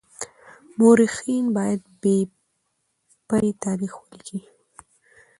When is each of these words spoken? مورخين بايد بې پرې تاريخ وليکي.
مورخين 0.77 1.45
بايد 1.55 1.81
بې 2.01 2.17
پرې 3.27 3.51
تاريخ 3.63 3.93
وليکي. 3.99 4.39